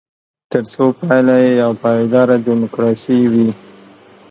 [0.51, 3.49] ترڅو پایله یې یوه پایداره ډیموکراسي وي.